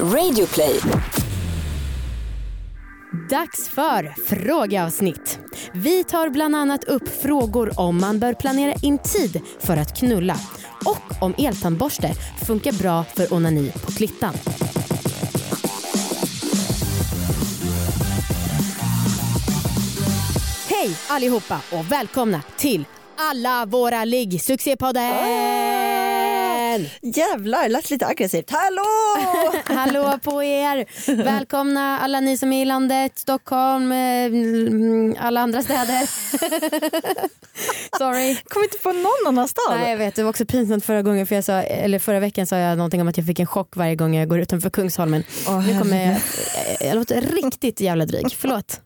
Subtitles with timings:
[0.00, 0.80] Radioplay.
[3.30, 5.38] Dags för frågeavsnitt.
[5.72, 10.36] Vi tar bland annat upp frågor om man bör planera in tid för att knulla
[10.84, 12.14] och om eltandborste
[12.46, 14.34] funkar bra för onani på klittan.
[20.68, 22.84] Hej allihopa och välkomna till
[23.16, 24.42] alla våra ligg
[26.74, 27.12] succépodden!
[27.14, 28.50] Jävlar, lät lite aggressivt.
[28.50, 28.82] Hallå!
[29.80, 30.86] Hallå på er!
[31.24, 36.08] Välkomna alla ni som är i landet, Stockholm, eh, alla andra städer.
[37.98, 38.36] Sorry.
[38.44, 39.76] Kom inte på någon annan stad.
[39.76, 42.46] Nej jag vet, det var också pinsamt förra gången för jag sa, eller förra veckan
[42.46, 45.24] sa jag någonting om att jag fick en chock varje gång jag går utanför Kungsholmen.
[45.48, 46.20] Åh, nu kommer jag,
[46.88, 48.80] jag låter riktigt jävla dryg, förlåt.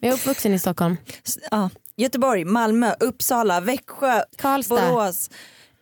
[0.00, 0.96] Jag är uppvuxen i Stockholm.
[1.50, 1.70] Ja.
[1.96, 5.30] Göteborg, Malmö, Uppsala, Växjö, Karlstad, Borås,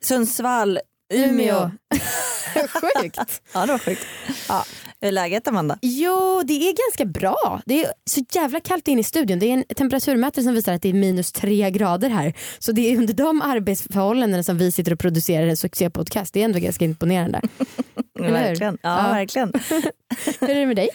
[0.02, 0.78] Sundsvall,
[1.12, 1.70] Umeå.
[3.00, 3.42] Sjukt.
[3.52, 4.06] Ja det var sjukt.
[4.48, 4.64] Ja.
[5.00, 5.78] Hur är läget Amanda?
[5.82, 7.60] Jo, det är ganska bra.
[7.66, 9.38] Det är så jävla kallt inne i studion.
[9.38, 12.34] Det är en temperaturmätare som visar att det är minus tre grader här.
[12.58, 16.34] Så det är under de arbetsförhållandena som vi sitter och producerar en succépodcast.
[16.34, 17.40] Det är ändå ganska imponerande.
[18.18, 18.78] Verkligen.
[18.82, 19.12] Ja, Ja.
[19.14, 19.52] verkligen.
[20.40, 20.88] Hur är det med dig?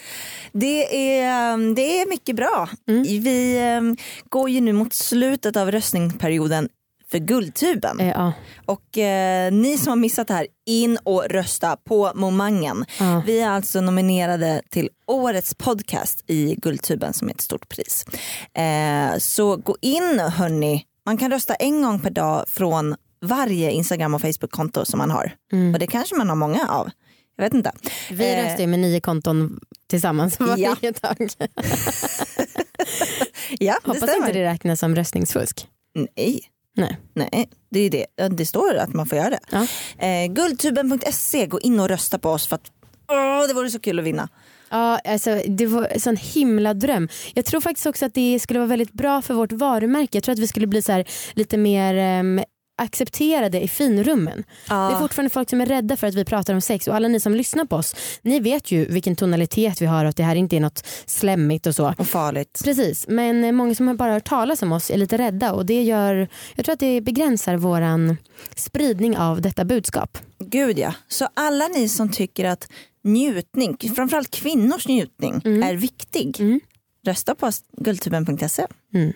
[0.51, 2.69] Det är, um, det är mycket bra.
[3.05, 3.97] Vi um,
[4.29, 6.69] går ju nu mot slutet av röstningsperioden
[7.11, 7.99] för Guldtuben.
[7.99, 8.33] Eh, ja.
[8.65, 12.85] Och eh, ni som har missat det här, in och rösta på Momangen.
[12.99, 13.23] Ja.
[13.25, 18.05] Vi är alltså nominerade till årets podcast i Guldtuben som är ett stort pris.
[18.53, 24.13] Eh, så gå in hörni, man kan rösta en gång per dag från varje Instagram
[24.13, 25.31] och Facebook-konto som man har.
[25.73, 26.89] Och det kanske man har många av.
[27.37, 27.71] Jag vet inte.
[28.11, 30.91] Vi Eh, röstar ju med nio konton tillsammans varje Ja.
[31.01, 31.29] dag.
[33.59, 34.27] Ja, det Hoppas stämmer.
[34.27, 35.67] inte det räknas som röstningsfusk.
[36.17, 36.41] Nej.
[36.77, 36.97] Nej.
[37.13, 38.05] Nej, det är det.
[38.27, 39.39] Det står att man får göra det.
[39.51, 39.67] Ja.
[40.07, 42.71] Eh, guldtuben.se, gå in och rösta på oss för att
[43.11, 44.29] åh, det vore så kul att vinna.
[44.69, 47.09] Ja, alltså, det var en sån himla dröm.
[47.33, 50.17] Jag tror faktiskt också att det skulle vara väldigt bra för vårt varumärke.
[50.17, 52.41] Jag tror att vi skulle bli så här, lite mer ehm,
[52.77, 54.43] accepterade i finrummen.
[54.67, 57.07] Det är fortfarande folk som är rädda för att vi pratar om sex och alla
[57.07, 60.23] ni som lyssnar på oss, ni vet ju vilken tonalitet vi har och att det
[60.23, 61.93] här inte är något slemmigt och så.
[61.97, 62.61] Och farligt.
[62.63, 65.65] Precis, men eh, många som har bara hört talas om oss är lite rädda och
[65.65, 68.17] det gör, jag tror att det begränsar våran
[68.55, 70.17] spridning av detta budskap.
[70.39, 70.93] Gud ja.
[71.07, 72.69] Så alla ni som tycker att
[73.03, 76.39] njutning, framförallt kvinnors njutning, är viktig.
[76.39, 76.59] Mm.
[77.05, 78.67] Rösta på guldtuben.se.
[78.93, 79.13] Mm.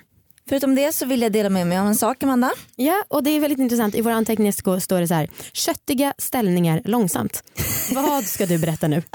[0.50, 2.52] Förutom det så vill jag dela med mig av en sak Amanda.
[2.76, 3.96] Ja, och det är väldigt intressant.
[3.96, 7.44] I våra anteckningar står det så här, köttiga ställningar långsamt.
[7.96, 9.04] Vad ska du berätta nu?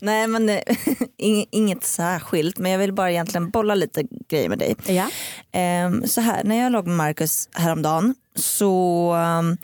[0.00, 0.60] Nej men eh,
[1.18, 4.76] ing- inget särskilt men jag vill bara egentligen bolla lite grejer med dig.
[4.86, 5.10] Ja.
[5.52, 9.56] Ehm, så här, när jag låg med Marcus häromdagen så um,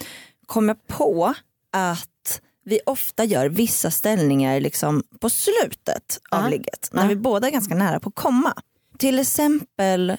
[0.47, 1.35] kom jag på
[1.73, 6.49] att vi ofta gör vissa ställningar liksom på slutet av Ja.
[6.49, 6.89] ligget.
[6.93, 7.09] När Ja.
[7.09, 8.55] vi båda är ganska nära på att komma.
[8.99, 10.11] Till exempel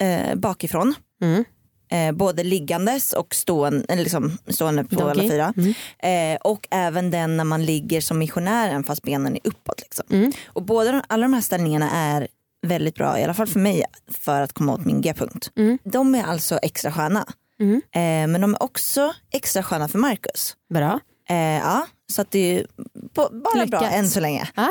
[0.00, 0.94] eh, bakifrån.
[1.22, 1.44] Mm.
[1.90, 5.10] Eh, både liggandes och stående, liksom stående på Doggy.
[5.10, 5.54] alla fyra.
[5.56, 6.34] Mm.
[6.34, 9.80] Eh, och även den när man ligger som missionären fast benen är uppåt.
[9.80, 10.04] Liksom.
[10.10, 10.32] Mm.
[10.46, 12.28] Och båda alla de här ställningarna är
[12.66, 15.50] väldigt bra, i alla fall för mig, för att komma åt min G-punkt.
[15.56, 15.78] Mm.
[15.84, 17.26] De är alltså extra sköna.
[17.60, 17.74] Mm.
[17.74, 20.56] Eh, men de är också extra sköna för Marcus.
[20.74, 21.00] Bra.
[21.28, 22.66] Eh, ja, så att det är
[23.14, 23.92] bara bra Lyckat.
[23.92, 24.48] än så länge.
[24.54, 24.68] Ah.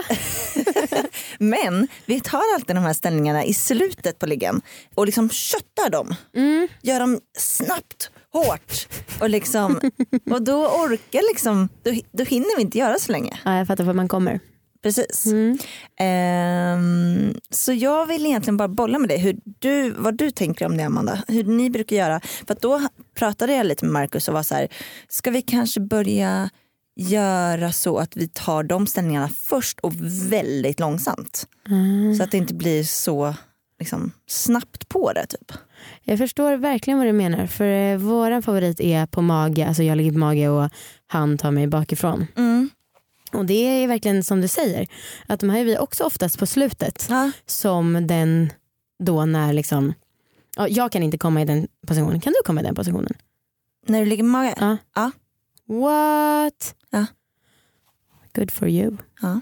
[1.40, 4.62] Men vi tar alltid de här ställningarna i slutet på liggen
[4.96, 6.16] och liksom köttar dem.
[6.36, 6.68] Mm.
[6.82, 8.88] Gör dem snabbt, hårt
[9.20, 9.80] och, liksom,
[10.32, 13.40] och då orkar liksom, då, då hinner vi inte göra så länge.
[13.46, 14.40] Ja, jag fattar var man kommer.
[14.86, 15.26] Precis.
[15.26, 15.58] Mm.
[16.00, 20.78] Ehm, så jag vill egentligen bara bolla med dig hur du, vad du tänker om
[20.78, 21.24] det Amanda.
[21.28, 22.22] Hur ni brukar göra.
[22.48, 24.68] För då pratade jag lite med Markus och var så här,
[25.08, 26.50] ska vi kanske börja
[26.96, 29.94] göra så att vi tar de ställningarna först och
[30.32, 31.48] väldigt långsamt.
[31.70, 32.16] Mm.
[32.16, 33.36] Så att det inte blir så
[33.80, 35.52] liksom, snabbt på det typ.
[36.04, 37.48] Jag förstår verkligen vad du menar.
[37.48, 40.70] För eh, våran favorit är på mage, alltså jag ligger på mage och
[41.08, 42.28] han tar mig bakifrån.
[42.36, 42.70] Mm.
[43.32, 44.88] Och det är verkligen som du säger,
[45.28, 47.08] att de här är vi också oftast på slutet.
[47.10, 47.32] Ja.
[47.46, 48.52] Som den
[49.04, 49.94] då när liksom,
[50.56, 53.14] ja, jag kan inte komma i den positionen, kan du komma i den positionen?
[53.88, 54.56] När du ligger på mage?
[54.60, 54.78] Ja.
[54.96, 55.12] Ja.
[55.68, 56.76] What?
[56.90, 57.06] Ja.
[58.36, 58.98] Good for you.
[59.22, 59.42] Ja.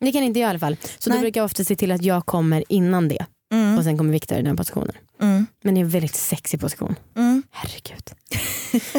[0.00, 0.76] Det kan inte jag i alla fall.
[0.98, 1.20] Så då Nej.
[1.20, 3.26] brukar jag ofta se till att jag kommer innan det.
[3.52, 3.78] Mm.
[3.78, 4.92] Och sen kommer Viktor i den positionen.
[5.20, 5.46] Mm.
[5.62, 6.94] Men det är en väldigt sexig position.
[7.16, 7.42] Mm.
[7.50, 8.10] Herregud.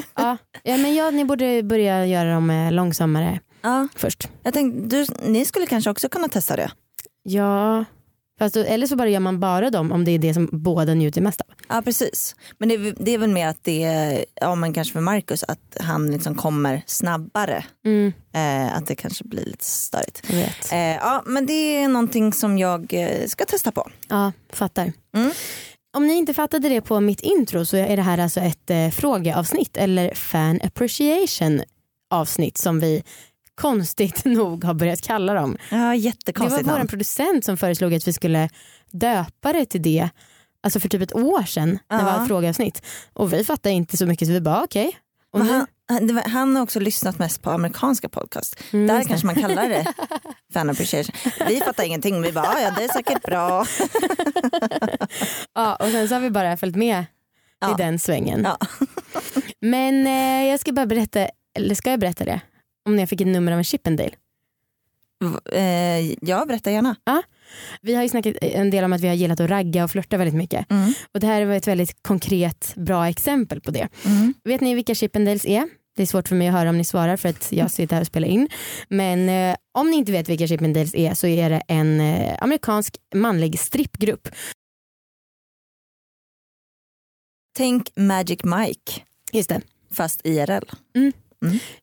[0.16, 3.88] ja, ja, men ja, ni borde börja göra dem eh, långsammare Ja.
[3.96, 4.30] först.
[4.44, 6.72] Jag tänkte, du, ni skulle kanske också kunna testa det.
[7.24, 7.86] Ja,
[8.40, 10.94] Fast då, eller så bara gör man bara dem om det är det som båda
[10.94, 11.48] njuter mest av.
[11.70, 12.36] Ja precis.
[12.58, 15.44] Men det, är- det är väl mer att det är, ja men kanske för Marcus
[15.44, 17.64] att han liksom kommer snabbare.
[17.86, 20.22] Mm, Eh, att det kanske blir lite störigt.
[20.72, 23.90] Eh, ja men det är någonting som jag eh, ska testa på.
[24.10, 24.92] Ja, fattar.
[25.16, 25.32] Mm.
[25.98, 28.90] Om ni inte fattade det på mitt intro så är det här alltså ett eh,
[28.90, 31.62] frågeavsnitt eller fan appreciation
[32.14, 33.04] avsnitt som vi
[33.60, 35.58] konstigt nog har börjat kalla dem.
[35.70, 38.50] Ja Det var jättekonstigt vår producent som föreslog att vi skulle
[38.92, 40.10] döpa det till det
[40.64, 42.86] Alltså för typ ett år sedan när det var ett frågeavsnitt.
[43.14, 44.98] Och vi fattade inte så mycket så vi bara okej.
[45.38, 48.56] Nu- han, han, han har också lyssnat mest på amerikanska podcast.
[48.74, 49.06] Mm, Där det.
[49.06, 49.86] kanske man kallar det
[50.54, 51.16] fan appreciation.
[51.48, 52.22] Vi fattar ingenting.
[52.22, 53.66] Vi bara, "Ah, ja det är säkert bra.
[55.56, 57.06] Ja, och sen så har vi bara följt med
[57.60, 57.72] Ja.
[57.72, 58.42] i den svängen.
[58.44, 58.58] Ja.
[59.62, 61.28] Men eh, jag ska bara berätta,
[61.58, 62.42] eller ska jag berätta det?
[62.90, 64.12] Om när jag fick ett nummer av en Chippendale.
[65.52, 66.96] Eh, ja, berätta gärna.
[67.82, 70.18] Vi har ju snackat en del om att vi har gillat att ragga och flörta
[70.18, 70.72] väldigt mycket.
[70.72, 70.94] Mm.
[71.14, 73.88] Och det här var ett väldigt konkret bra exempel på det.
[74.06, 74.34] Mm.
[74.44, 75.70] Vet ni vilka Chippendales är?
[75.96, 78.02] Det är svårt för mig att höra om ni svarar för att jag sitter här
[78.02, 78.48] och spelar in.
[78.88, 82.98] Men eh, om ni inte vet vilka Chippendales är så är det en eh, amerikansk
[83.16, 84.28] manlig strippgrupp.
[87.58, 88.92] Tänk Magic Mike
[89.32, 89.62] Just det.
[89.92, 90.64] fast IRL.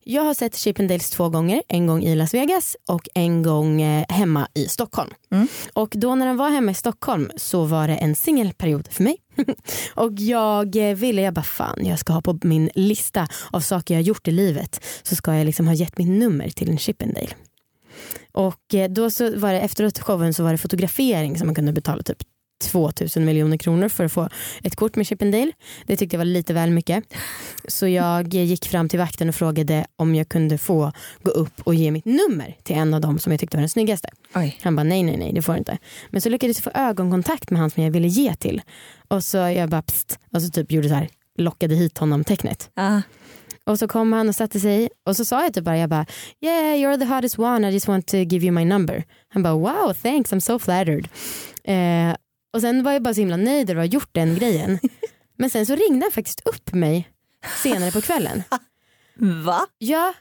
[0.05, 1.63] Jag har sett Chippendales två gånger.
[1.69, 5.11] En gång i Las Vegas och en gång eh, hemma i Stockholm.
[5.31, 5.49] Mm.
[5.73, 9.17] Och då när de var hemma i Stockholm så var det en singelperiod för mig.
[9.95, 13.95] och jag eh, ville, jag bara fan jag ska ha på min lista av saker
[13.95, 16.79] jag har gjort i livet så ska jag liksom ha gett mitt nummer till en
[16.79, 17.31] Chippendale.
[18.33, 21.73] Och eh, då så var det efteråt showen så var det fotografering som man kunde
[21.73, 22.23] betala typ
[22.59, 24.29] 2000 miljoner kronor för att få
[24.63, 25.53] ett kort med Chippendale.
[25.87, 27.05] Det tyckte jag var lite väl mycket.
[27.69, 30.93] Så jag gick fram till vakten och frågade om jag kunde få
[31.23, 33.69] gå upp och ge mitt nummer till en av dem som jag tyckte var den
[33.69, 34.09] snyggaste.
[34.35, 34.59] Oj.
[34.63, 35.79] Han bara nej nej nej det får du inte.
[36.11, 38.63] Men så lyckades jag få ögonkontakt med han som jag ville ge till.
[39.09, 41.09] Och så jag bara pst och så typ gjorde så här
[41.39, 42.71] lockade hit honom tecknet.
[42.75, 43.01] Ah.
[43.65, 46.07] Och så kom han och satte sig och så sa jag typ bara, jag bara
[46.41, 49.05] yeah you're the hottest one I just want to give you my number.
[49.29, 51.09] Han bara wow thanks I'm so flattered.
[51.65, 52.17] Eh,
[52.57, 54.79] och sen var jag bara så himla nöjd över att ha gjort den grejen.
[55.39, 57.09] Men sen så ringde han faktiskt upp mig
[57.63, 58.43] senare på kvällen.
[59.45, 59.67] Va?
[59.79, 60.13] Ja,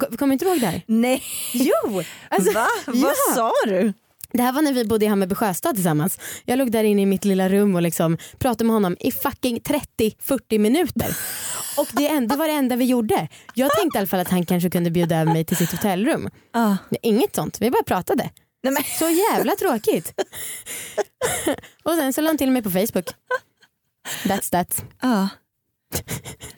[0.00, 0.82] Ko- kommer du inte ihåg det här?
[0.86, 1.22] Nej.
[1.52, 2.02] Jo!
[2.28, 2.66] Alltså, Va?
[2.86, 2.92] ja.
[2.94, 3.92] Vad sa du?
[4.32, 6.18] Det här var när vi bodde i Hammarby Sjöstad tillsammans.
[6.44, 9.58] Jag låg där inne i mitt lilla rum och liksom pratade med honom i fucking
[9.60, 11.16] 30-40 minuter.
[11.78, 13.28] Och det, ändå- var det enda vi gjorde.
[13.54, 16.30] Jag tänkte i alla fall att han kanske kunde bjuda över mig till sitt hotellrum.
[16.54, 18.30] Nej, Inget sånt, vi bara pratade.
[18.62, 18.82] Nej, men.
[18.98, 20.12] Så jävla tråkigt.
[21.96, 23.06] och sen så la han till mig på Facebook.
[24.24, 24.84] That's that.
[25.00, 25.26] Ah.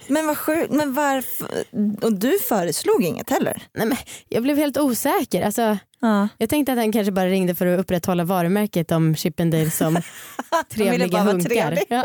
[0.07, 0.73] Men vad sjukt.
[0.73, 1.65] Men varför?
[2.05, 3.63] Och du föreslog inget heller?
[3.75, 3.97] Nej, men
[4.29, 5.43] jag blev helt osäker.
[5.43, 6.29] Alltså, Ah.
[6.39, 10.03] jag tänkte att han kanske bara ringde för att upprätthålla varumärket om Chippendale som
[10.71, 11.49] trevliga hunkar.
[11.49, 11.85] trevlig.
[11.89, 12.05] Ja.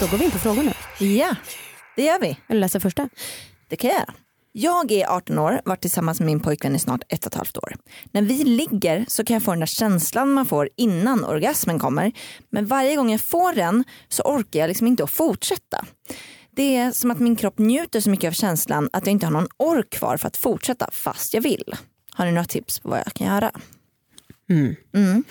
[0.00, 0.72] Då går vi in på frågorna.
[1.00, 1.34] Ja,
[1.96, 2.26] det gör vi.
[2.26, 3.08] Vill du läsa första?
[3.68, 4.04] Det kan jag.
[4.58, 7.56] Jag är 18 år, varit tillsammans med min pojkvän i snart ett och ett halvt
[7.56, 7.76] år.
[8.10, 12.12] När vi ligger så kan jag få den där känslan man får innan orgasmen kommer.
[12.50, 15.86] Men varje gång jag får den så orkar jag liksom inte att fortsätta.
[16.50, 19.32] Det är som att min kropp njuter så mycket av känslan att jag inte har
[19.32, 21.74] någon ork kvar för att fortsätta fast jag vill.
[22.10, 23.50] Har ni några tips på vad jag kan göra?
[24.50, 24.76] Mm.
[24.94, 25.24] Mm.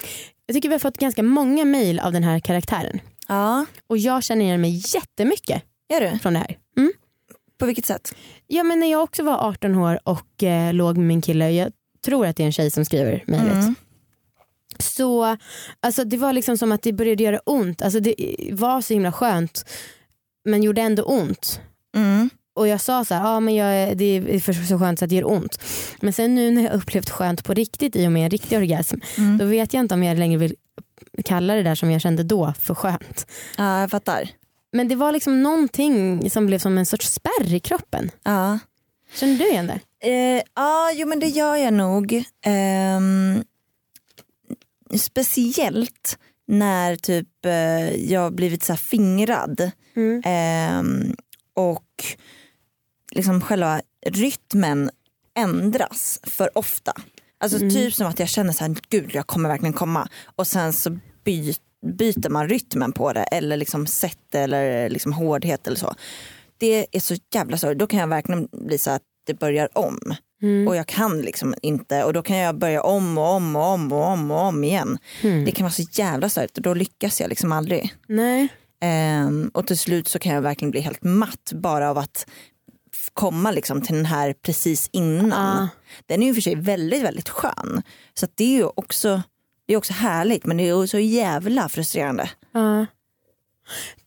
[0.46, 3.00] Jag tycker vi har fått ganska många mejl av den här karaktären.
[3.28, 6.20] Ja, Och jag känner igen mig jättemycket gör du?
[6.20, 6.58] från det här.
[6.78, 6.94] Mm.
[7.58, 8.16] På vilket sätt?
[8.48, 11.72] Ja, men när jag också var 18 år och eh, låg med min kille, jag
[12.06, 13.54] tror att det är en tjej som skriver mejlet.
[13.54, 13.76] Mm.
[14.80, 15.38] Så
[15.80, 17.82] alltså, det var liksom som att det började göra ont.
[17.82, 18.16] Alltså, det
[18.52, 19.66] var så himla skönt
[20.46, 21.60] men gjorde ändå ont.
[21.96, 22.30] Mm.
[22.56, 25.10] Och jag sa så här, ja, men jag, det är för så skönt så att
[25.10, 25.60] det gör ont.
[26.02, 28.96] Men sen nu när jag upplevt skönt på riktigt i och med en riktig orgasm,
[29.18, 29.38] Mm.
[29.38, 30.56] då vet jag inte om jag längre vill
[31.26, 33.28] kalla det där som jag kände då för skönt.
[33.58, 34.30] Ja, jag fattar.
[34.76, 38.12] Men det var liksom någonting som blev som en sorts spärr i kroppen.
[38.24, 38.60] Ja.
[39.14, 39.80] Känner du igen det?
[40.10, 42.24] Eh, ja, jo men det gör jag nog.
[42.46, 43.44] Ehm,
[44.98, 46.18] speciellt
[46.48, 50.22] när typ eh, jag blivit så fingrad Mm.
[50.26, 51.16] ehm,
[51.54, 52.06] och
[53.12, 54.90] liksom själva rytmen
[55.38, 56.94] ändras för ofta.
[57.38, 57.70] Alltså Mm.
[57.70, 60.98] typ som att jag känner så här, gud jag kommer verkligen komma och sen så
[61.24, 61.54] by,
[61.86, 65.96] byter man rytmen på det eller liksom sätt eller liksom hårdhet eller så.
[66.58, 67.80] Det är så jävla sorgligt.
[67.80, 70.00] Då kan jag verkligen bli så att det börjar om.
[70.42, 70.68] Mm.
[70.68, 73.92] Och jag kan liksom inte och då kan jag börja om och om och om
[73.92, 74.98] och om och om igen.
[75.22, 75.46] Mm.
[75.46, 77.94] Det kan vara så jävla störigt och då lyckas jag liksom aldrig.
[78.08, 78.48] Nej.
[78.82, 82.28] Ehm, och till slut så kan jag verkligen bli helt matt bara av att
[83.14, 85.30] komma liksom till den här precis innan.
[85.32, 85.68] Ja.
[86.06, 87.82] Den är ju för sig väldigt väldigt skön.
[88.14, 89.22] Så det är ju också,
[89.66, 92.30] det är också härligt men det är så jävla frustrerande.
[92.52, 92.86] Ja.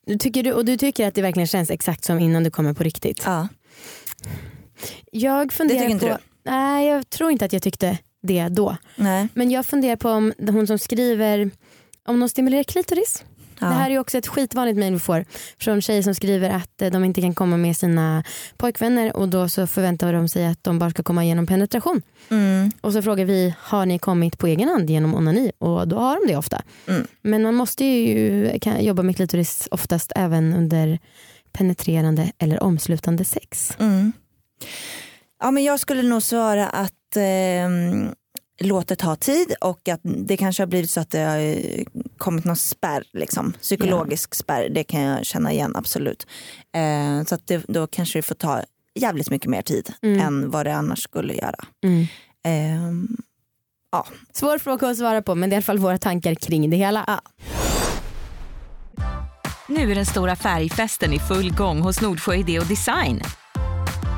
[0.06, 2.72] Du tycker du, och du tycker att det verkligen känns exakt som innan du kommer
[2.72, 3.22] på riktigt?
[3.24, 3.48] Ja.
[5.12, 6.12] Jag funderar Det tycker inte på,
[6.44, 6.50] du?
[6.50, 8.76] Nej jag tror inte att jag tyckte det då.
[8.96, 9.28] Nej.
[9.34, 11.50] Men jag funderar på om hon som skriver
[12.04, 13.24] om de stimulerar klitoris.
[13.60, 13.66] Ja.
[13.66, 15.24] Det här är ju också ett skitvanligt mejl vi får
[15.58, 18.24] från tjejer som skriver att eh, de inte kan komma med sina
[18.56, 22.02] pojkvänner och då så förväntar de sig att de bara ska komma genom penetration.
[22.30, 22.70] Mm.
[22.80, 25.52] Och så frågar vi, har ni kommit på egen hand genom onani?
[25.58, 26.62] Och då har de det ofta.
[26.88, 27.06] Mm.
[27.22, 30.98] Men man måste ju kan jobba med klitoris oftast även under
[31.52, 33.72] penetrerande eller omslutande sex.
[33.78, 34.12] Mm.
[35.40, 37.68] Ja, men jag skulle nog svara att eh,
[38.60, 41.84] låt det ta tid och att det kanske har blivit så att det har eh,
[42.16, 43.52] kommit någon spärr, liksom.
[43.60, 44.68] psykologisk spärr.
[44.68, 46.26] Det kan jag känna igen absolut.
[46.74, 48.62] Eh, så att det, då kanske det får ta
[48.94, 50.20] jävligt mycket mer tid Mm.
[50.20, 51.64] än vad det annars skulle göra.
[51.84, 52.00] Mm.
[52.44, 52.92] Eh,
[53.92, 54.06] ja.
[54.32, 56.76] Svår fråga att svara på men det är i alla fall våra tankar kring det
[56.76, 57.20] hela.
[59.68, 63.20] Nu är den stora färgfesten i full gång hos Nordsjö Idé och Design.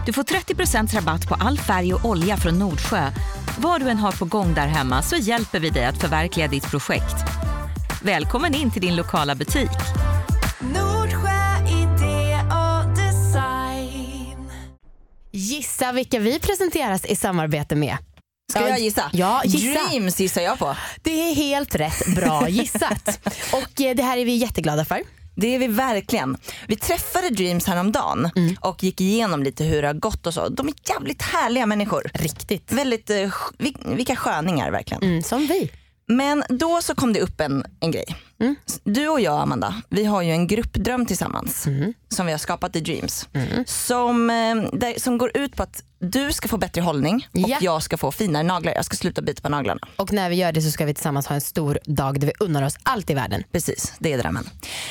[0.07, 3.11] Du får 30% rabatt på all färg och olja från Nordsjö.
[3.59, 6.71] Vad du än har på gång där hemma så hjälper vi dig att förverkliga ditt
[6.71, 7.15] projekt.
[8.03, 9.71] Välkommen in till din lokala butik.
[10.61, 14.51] Nordsjö idé och design.
[15.31, 17.97] Gissa vilka vi presenteras i samarbete med.
[18.51, 19.11] Ska jag gissa?
[19.13, 19.89] Ja, gissa.
[19.89, 20.77] Dreams gissar jag på.
[21.03, 22.15] Det är helt rätt.
[22.17, 23.27] Bra gissat.
[23.53, 25.20] och eh, det här är vi jätteglada för.
[25.41, 26.37] Det är vi verkligen.
[26.67, 28.57] Vi träffade Dreams häromdagen Mm.
[28.61, 30.49] och gick igenom lite hur det har gått och så.
[30.49, 32.11] De är jävligt härliga människor.
[32.15, 32.73] Riktigt.
[32.73, 33.31] Väldigt, eh,
[33.87, 35.03] vilka sköningar verkligen.
[35.03, 35.71] Mm, som vi.
[36.11, 38.05] Men då så kom det upp en, en grej.
[38.41, 38.57] Mm.
[38.85, 41.95] Du och jag Amanda, vi har ju en gruppdröm tillsammans Mm.
[42.09, 43.29] som vi har skapat i Dreams.
[43.67, 47.59] Som, eh, där, som går ut på att du ska få bättre hållning och Ja.
[47.61, 48.73] jag ska få finare naglar.
[48.75, 49.81] Jag ska sluta bita på naglarna.
[49.97, 52.33] Och när vi gör det så ska vi tillsammans ha en stor dag där vi
[52.41, 53.43] unnar oss allt i världen.
[53.53, 54.49] Precis, det är drömmen.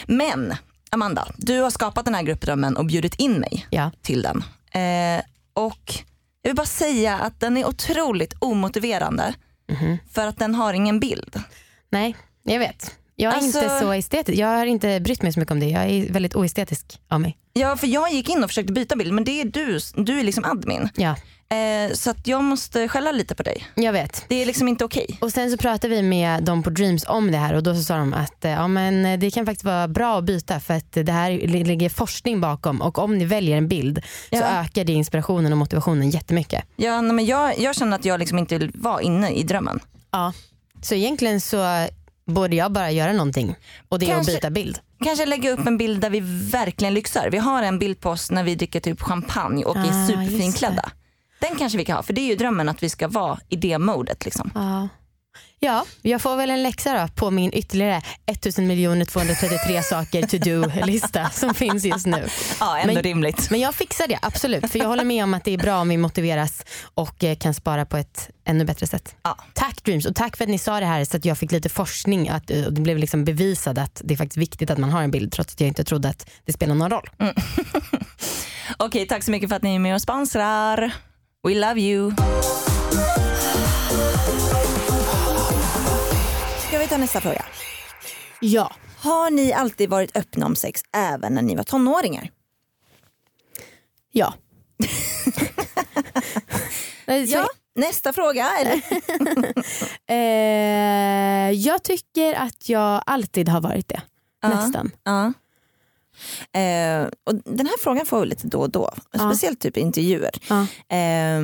[0.07, 0.53] Men
[0.91, 3.91] Amanda, du har skapat den här gruppdrömmen och bjudit in mig Ja.
[4.01, 4.43] till den.
[4.71, 5.21] Eh,
[5.53, 5.93] och
[6.41, 9.33] jag vill bara säga att den är otroligt omotiverande
[9.69, 9.97] Mhm.
[10.11, 11.41] för att den har ingen bild.
[11.89, 12.95] Nej, jag vet.
[13.15, 14.38] Jag är Alltså- inte så estetisk.
[14.39, 15.65] Jag har inte brytt mig så mycket om det.
[15.69, 17.38] Jag är väldigt oestetisk av mig.
[17.53, 20.23] Ja, för jag gick in och försökte byta bild men det är du, du är
[20.23, 20.89] liksom admin.
[20.95, 21.15] Ja,
[21.51, 23.65] Eh, så att jag måste skälla lite på dig.
[23.75, 24.25] jag vet.
[24.27, 25.17] Det är liksom inte okej.
[25.21, 27.83] Och sen så pratade vi med dem på Dreams om det här och då så
[27.83, 30.73] sa de att eh, ja, men eh, det kan faktiskt vara bra att byta för
[30.73, 33.97] att det här li- ligger forskning bakom och om ni väljer en bild
[34.29, 34.43] så Ja.
[34.45, 36.63] ökar det inspirationen och motivationen jättemycket.
[36.75, 39.79] Ja, nej, men jag, jag känner att jag liksom inte vill vara inne i drömmen.
[40.11, 40.33] Ja.
[40.81, 41.87] Så egentligen så
[42.25, 43.55] borde jag bara göra någonting
[43.89, 44.79] och det är Kanske- att byta bild.
[45.03, 46.19] Kanske lägga upp en bild där vi
[46.51, 47.29] verkligen lyxar.
[47.31, 50.07] Vi har en bild på oss när vi dricker typ champagne och Ah, är just
[50.07, 50.89] superfinklädda.
[51.39, 53.55] Den kanske vi kan ha för det är ju drömmen att vi ska vara i
[53.55, 54.25] det modet.
[54.25, 54.51] Liksom.
[54.55, 54.88] Ja.
[55.62, 61.29] Ja, jag får väl en läxa då på min ytterligare 1000 233 saker to do-lista
[61.29, 62.27] som finns just nu.
[62.60, 63.50] Ja, ändå Men- rimligt.
[63.51, 64.72] Men jag fixar det, absolut.
[64.72, 67.53] För jag håller med om att det är bra om vi motiveras och eh, kan
[67.53, 69.15] spara på ett ännu bättre sätt.
[69.24, 69.38] Ja.
[69.53, 71.69] Tack Dreams och tack för att ni sa det här så att jag fick lite
[71.69, 74.89] forskning att, eh, och det blev liksom bevisat att det är faktiskt viktigt att man
[74.89, 77.10] har en bild trots att jag inte trodde att det spelar någon roll.
[78.77, 80.91] Okej, tack så mycket för att ni är med och sponsrar.
[81.43, 82.12] We love you.
[86.67, 87.46] Ska vi ta nästa fråga?
[88.41, 88.72] Ja.
[88.98, 92.29] Har ni alltid varit öppna om sex även när ni var tonåringar?
[94.12, 94.34] Ja.
[97.27, 98.50] Ja, nästa fråga.
[98.60, 98.81] Eller?
[100.12, 104.01] Eh, jag tycker att jag alltid har varit det.
[104.41, 104.50] Ja.
[104.50, 104.91] Nästan.
[105.03, 105.34] Ja.
[106.53, 110.31] Eh, och den här frågan får vi lite då och då, speciellt typ intervjuer.
[110.49, 110.61] Ja.
[110.97, 111.41] Eh,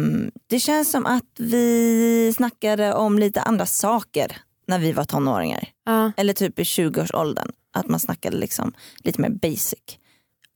[0.50, 5.67] det känns som att vi snackade om lite andra saker när vi var tonåringar.
[5.86, 6.12] Ja.
[6.17, 7.51] Eller typ i 20-årsåldern.
[7.74, 9.79] Att man snackade liksom lite mer basic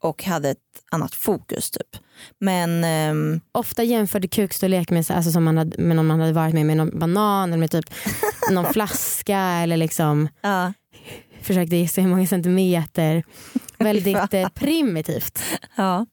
[0.02, 0.58] och hade ett
[0.92, 1.98] annat fokus typ.
[2.40, 6.34] Men ehm, Ofta jämförde kukstorlek med, så- alltså, som man hade, med någon man hade
[6.34, 7.86] varit med, med någon banan eller med typ
[8.52, 10.74] någon flaska eller liksom ja,
[11.42, 13.24] försökte gissa hur många centimeter.
[13.84, 15.40] Väldigt eh, primitivt.
[15.76, 16.06] ja.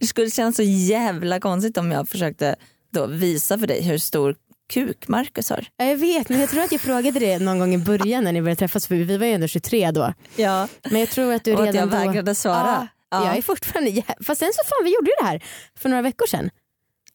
[0.00, 2.56] Det skulle kännas så jävla konstigt om jag försökte
[2.90, 4.36] då visa för dig hur stor
[4.72, 5.66] kuk Marcus har.
[5.76, 8.32] Ja, Jag vet men jag tror att jag frågade det någon gång i början när
[8.32, 10.14] ni började träffas för vi var ju ändå 23 då.
[10.36, 10.68] Ja.
[10.90, 12.08] Men jag tror att du Och redan att jag då...
[12.08, 12.56] vägrade svara.
[12.66, 13.26] Ja, Ja.
[13.26, 15.44] Jag är fortfarande jä- Fast sen så fan vi gjorde ju det här
[15.78, 16.50] för några veckor sedan.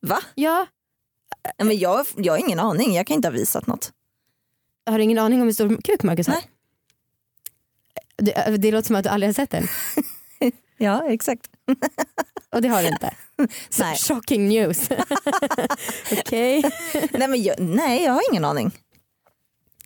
[0.02, 0.20] Va?
[0.36, 0.66] Ja,
[1.58, 3.92] Ja, Men jag, jag har ingen aning, jag kan inte ha visat något.
[4.86, 6.34] har du ingen aning om hur stor kuk Marcus har?
[6.36, 6.44] Nej.
[8.16, 9.68] Det, det låter som att du aldrig har sett den.
[10.78, 11.42] Ja exakt.
[12.52, 13.14] Och det har du inte.
[13.80, 13.98] Nej.
[13.98, 14.90] Shocking news.
[16.12, 16.64] Okej.
[17.12, 18.72] nej, men jag, nej jag har ingen aning.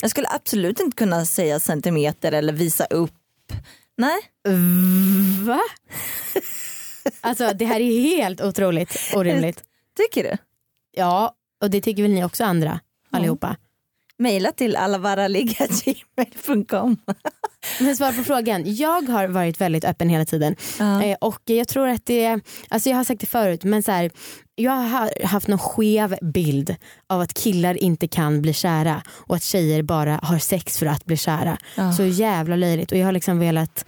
[0.01, 3.13] Jag skulle absolut inte kunna säga centimeter eller visa upp.
[3.97, 4.17] Nej.
[5.45, 5.61] Va?
[7.21, 9.63] Alltså det här är helt otroligt orimligt.
[9.97, 10.37] Tycker du?
[10.91, 12.79] Ja, och det tycker väl ni också andra
[13.11, 13.55] allihopa.
[14.19, 16.97] Mejla till allavaraligga.gmail.com.
[17.79, 18.63] Men svar på frågan.
[18.65, 20.55] Jag har varit väldigt öppen hela tiden.
[20.79, 24.11] Eh, och jag tror att det, alltså jag har sagt det förut men så här,
[24.55, 26.75] jag har haft någon skev bild
[27.07, 31.05] av att killar inte kan bli kära och att tjejer bara har sex för att
[31.05, 31.57] bli kära.
[31.75, 31.93] Ja.
[31.93, 33.85] Så jävla löjligt och jag har liksom velat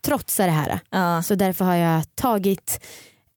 [0.00, 0.80] trotsa det här.
[0.90, 1.22] Ja.
[1.22, 2.80] Så därför har jag tagit,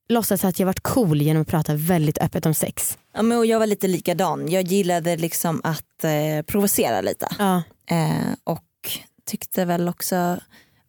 [0.08, 2.98] låtsats att jag varit cool genom att prata väldigt öppet om sex.
[3.14, 4.48] Ja, men och jag var lite likadan.
[4.48, 7.28] Jag gillade liksom att eh, provocera lite.
[7.38, 7.62] Ja.
[7.90, 8.62] Eh, och
[9.26, 10.38] tyckte väl också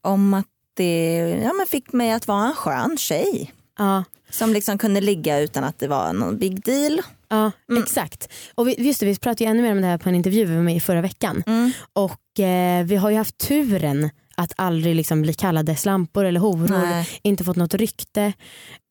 [0.01, 3.53] om att det ja, men fick mig att vara en skön tjej.
[3.77, 4.03] Ja.
[4.29, 7.01] Som liksom kunde ligga utan att det var någon big deal.
[7.29, 7.83] Ja Mm.
[7.83, 8.29] exakt.
[8.55, 10.47] Och vi, just det, vi pratade ju ännu mer om det här på en intervju
[10.47, 11.43] med i förra veckan.
[11.47, 11.71] Mm.
[11.93, 16.67] Och eh, vi har ju haft turen att aldrig liksom bli kallade slampor eller horor,
[16.85, 17.07] Nej.
[17.21, 18.33] inte fått något rykte.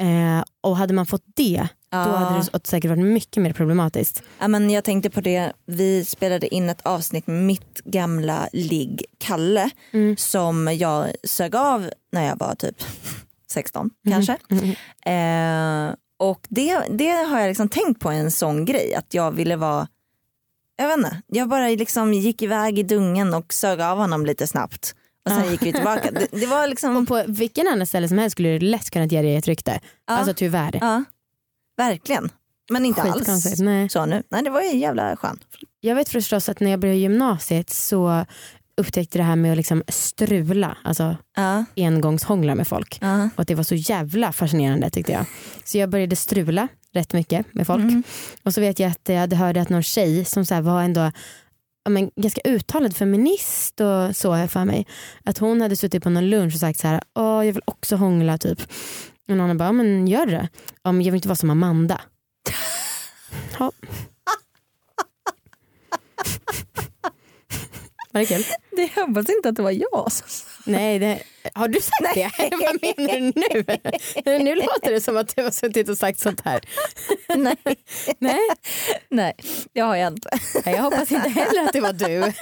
[0.00, 2.16] Eh, och hade man fått det då Ja.
[2.16, 4.22] hade det säkert varit mycket mer problematiskt.
[4.38, 9.04] Ja, men jag tänkte på det, vi spelade in ett avsnitt med mitt gamla ligg
[9.18, 10.16] Kalle Mm.
[10.16, 12.76] som jag sög av när jag var typ
[13.50, 14.36] 16 kanske.
[14.50, 15.88] Mm.
[15.90, 19.56] Eh, och det, det har jag liksom tänkt på en sån grej att jag ville
[19.56, 19.88] vara
[20.78, 24.46] jag vet inte, jag bara liksom gick iväg i dungen och sög av honom lite
[24.46, 24.94] snabbt.
[25.26, 26.10] Och sen gick vi tillbaka.
[26.10, 29.04] Det, det var liksom, Och på vilken annan ställe som helst skulle du lätt kunna
[29.06, 29.80] ge dig ett rykte.
[30.06, 30.14] Ja.
[30.14, 30.78] Alltså tyvärr.
[30.80, 31.04] ja,
[31.76, 32.28] verkligen.
[32.70, 33.88] Men inte alls Nej.
[33.88, 34.22] så nu.
[34.28, 35.40] Nej det var ju jävla skönt.
[35.80, 38.24] Jag vet förstås att när jag började gymnasiet så
[38.76, 42.98] upptäckte det här med att liksom strula, alltså Ja, engångshångla med folk.
[43.00, 43.24] ja.
[43.34, 45.24] Och att det var så jävla fascinerande tyckte jag.
[45.64, 47.82] Så jag började strula rätt mycket med folk.
[47.82, 48.02] Mm.
[48.42, 51.12] Och så vet jag att jag hade hört att någon tjej som så var ändå
[51.90, 54.86] men, ganska uttalad feminist och så jag för mig.
[55.24, 57.96] Att hon hade suttit på någon lunch och sagt så här, Åh, jag vill också
[57.96, 58.60] hångla typ.
[59.28, 60.48] Och någon bara, "Ja, men gör det.
[60.82, 62.00] Ja, men jag vill inte vara som Amanda.
[63.58, 63.72] Ja.
[68.12, 68.44] Var det kul?
[68.70, 71.22] Det hoppas inte att det var jag som sa Nej, det,
[71.54, 72.30] har du sagt det?
[72.50, 74.38] Vad menar du nu?
[74.44, 76.60] Nu låter det som att du har suttit och sagt sånt här.
[77.36, 77.56] Nej.
[78.18, 78.38] Nej,
[79.08, 79.34] Nej,
[79.72, 80.28] det har jag inte.
[80.64, 82.32] jag hoppas inte heller att det var du.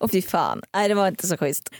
[0.00, 1.70] Och fy fan, nej det var inte så schysst.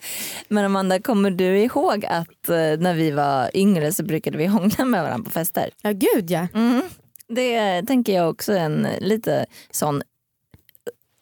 [0.49, 4.85] Men Amanda, kommer du ihåg att eh, när vi var yngre så brukade vi hångla
[4.85, 5.71] med varandra på fester?
[5.83, 6.47] Ja gud ja.
[6.55, 6.83] Mm.
[7.29, 10.03] Det tänker jag också är en lite sån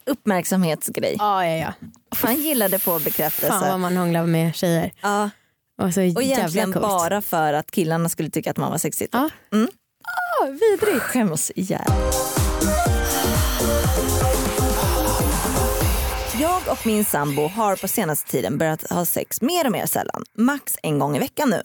[0.06, 1.16] uppmärksamhetsgrej.
[1.18, 1.72] Ja, ja, ja.
[2.16, 3.48] Han gillade få bekräftelse.
[3.52, 4.92] Fan vad man hånglar med tjejer.
[5.02, 5.30] Ja,
[5.82, 6.82] Och, så och egentligen coolt.
[6.86, 9.06] bara för att killarna skulle tycka att man var sexig.
[9.10, 9.14] typ.
[9.14, 9.28] Ja.
[9.52, 9.68] Mm.
[10.40, 11.02] Ja, vidrigt.
[11.02, 11.84] Skäms ihjäl.
[16.40, 20.24] Jag och min sambo har på senaste tiden börjat ha sex mer och mer sällan.
[20.38, 21.62] Max en gång i veckan nu.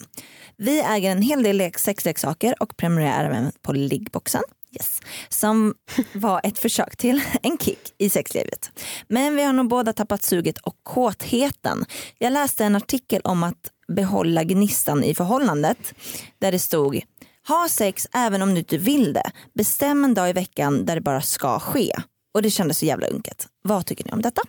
[0.57, 4.41] Vi äger en hel del lek- sexleksaker och prenumererar även på liggboxen.
[4.71, 4.99] Yes.
[5.29, 5.73] Som
[6.13, 8.71] var ett försök till en kick i sexlivet.
[9.07, 11.85] Men vi har nog båda tappat suget och kåtheten.
[12.17, 15.93] Jag läste en artikel om att behålla gnistan i förhållandet.
[16.39, 17.01] Där det stod
[17.47, 19.31] ha sex även om du inte vill det.
[19.53, 21.95] Bestäm en dag i veckan där det bara ska ske.
[22.33, 23.47] Och det kändes så jävla unket.
[23.61, 24.41] Vad tycker ni om detta?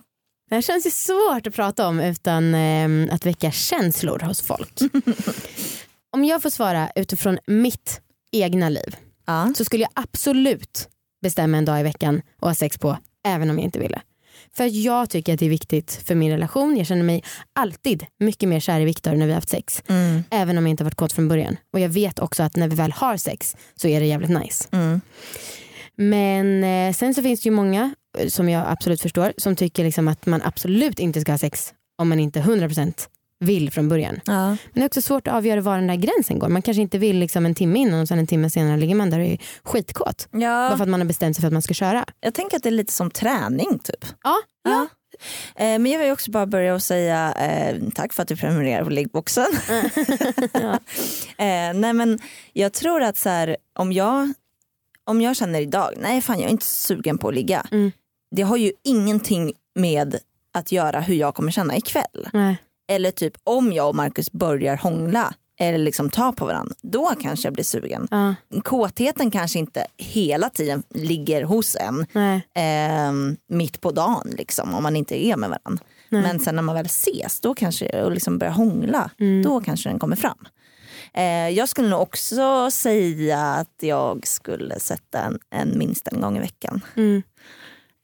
[0.49, 4.79] Det här känns ju svårt att prata om utan eh, att väcka känslor hos folk.
[6.11, 8.01] om jag får svara utifrån mitt
[8.31, 8.95] egna liv
[9.29, 9.53] Ja.
[9.57, 10.89] så skulle jag absolut
[11.21, 14.01] bestämma en dag i veckan och ha sex på även om jag inte ville.
[14.53, 16.77] För jag tycker att det är viktigt för min relation.
[16.77, 19.83] Jag känner mig alltid mycket mer kär i Viktor när vi har haft sex.
[19.87, 20.23] Mm.
[20.29, 21.57] Även om jag inte varit kåt från början.
[21.73, 24.67] Och jag vet också att när vi väl har sex så är det jävligt nice.
[24.71, 25.01] Mm.
[25.95, 29.83] Men eh, sen så finns det ju många, eh, som jag absolut förstår, som tycker
[29.83, 33.07] liksom att man absolut inte ska ha sex om man inte 100%
[33.39, 34.19] vill från början.
[34.25, 34.47] Ja.
[34.47, 36.47] Men det är också svårt att avgöra var den där gränsen går.
[36.49, 39.09] Man kanske inte vill liksom en timme innan och sen en timme senare ligger man
[39.09, 40.27] där och är skitkåt.
[40.31, 42.05] Bara Ja, för att man har bestämt sig för att man ska köra.
[42.19, 44.05] jag tänker att det är lite som träning typ.
[44.23, 44.87] Ja, Ja.
[45.55, 48.83] Eh, Men jag vill också bara börja och säga eh, tack för att du prenumererar
[48.83, 49.45] på liggboxen.
[51.37, 52.19] eh, nej men
[52.53, 54.33] jag tror att så här, om, jag,
[55.03, 57.65] om jag känner idag, nej fan jag är inte sugen på att ligga.
[57.71, 57.91] Mm.
[58.35, 60.15] Det har ju ingenting med
[60.53, 62.27] att göra hur jag kommer känna ikväll.
[62.33, 62.57] Nej.
[62.89, 67.45] Eller typ om jag och Marcus börjar hångla eller liksom ta på varandra, då kanske
[67.47, 68.07] jag blir sugen.
[68.11, 72.05] Ja, Kåtheten kanske inte hela tiden ligger hos en
[72.55, 73.11] eh,
[73.49, 75.83] mitt på dagen liksom, om man inte är med varandra.
[76.09, 76.21] Nej.
[76.21, 79.43] Men sen när man väl ses då kanske, och liksom börjar hångla, Mm.
[79.43, 80.37] då kanske den kommer fram.
[81.13, 86.37] Eh, jag skulle nog också säga att jag skulle sätta en, en minst en gång
[86.37, 86.81] i veckan.
[86.95, 87.21] Mm.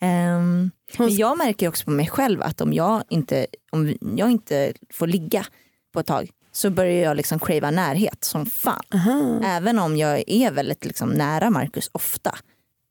[0.01, 4.73] Hon- men jag märker också på mig själv att om jag inte, om jag inte
[4.93, 5.45] får ligga
[5.93, 8.83] på ett tag så börjar jag liksom crava närhet som fan.
[8.93, 9.41] Aha.
[9.45, 12.35] Även om jag är väldigt liksom nära Marcus ofta,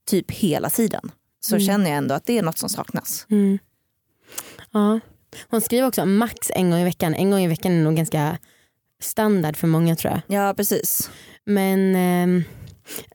[0.07, 3.27] typ hela tiden, så känner jag ändå att det är något som saknas.
[3.31, 3.59] Mm.
[4.71, 5.01] Ja.
[5.49, 7.15] Hon skriver också max en gång i veckan.
[7.15, 8.39] En gång i veckan är nog ganska
[9.03, 10.39] standard för många tror jag.
[10.39, 11.11] Ja precis.
[11.45, 12.45] Men eh,